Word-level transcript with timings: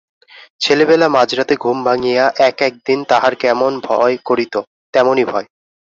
ছেলেবেলা 0.61 1.07
মাঝরাতে 1.07 1.53
ঘুম 1.55 1.77
ভাঙিয়া 1.85 2.25
এক 2.47 2.57
একদিন 2.61 2.99
তাহার 3.09 3.33
কেমন 3.43 3.71
ভয় 3.87 4.15
করিত, 4.25 4.53
তেমনি 4.93 5.23
ভয়। 5.31 5.47